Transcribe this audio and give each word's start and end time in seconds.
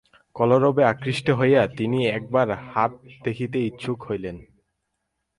কলরবে 0.35 0.83
আকৃষ্ট 0.83 1.27
হইয়া 1.39 1.61
তিনি 1.77 1.99
একবার 2.17 2.47
হাট 2.71 2.91
দেখিতে 3.23 3.57
ইচ্ছুক 3.69 3.99
হইলেন। 4.07 4.35